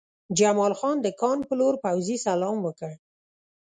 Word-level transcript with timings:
جمال 0.39 0.73
خان 0.79 0.97
د 1.01 1.07
کان 1.21 1.37
په 1.47 1.53
لور 1.59 1.73
پوځي 1.83 2.17
سلام 2.25 2.57
وکړ 2.63 2.93